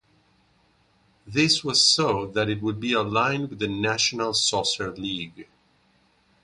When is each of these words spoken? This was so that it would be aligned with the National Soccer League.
This 1.27 1.63
was 1.63 1.87
so 1.87 2.25
that 2.31 2.49
it 2.49 2.63
would 2.63 2.79
be 2.79 2.93
aligned 2.93 3.51
with 3.51 3.59
the 3.59 3.67
National 3.67 4.33
Soccer 4.33 4.89
League. 4.95 5.47